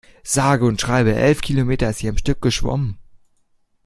Sage 0.23 0.65
und 0.65 0.81
schreibe 0.81 1.13
elf 1.13 1.41
Kilometer 1.41 1.87
ist 1.87 1.99
sie 1.99 2.09
am 2.09 2.17
Stück 2.17 2.41
geschwommen. 2.41 2.97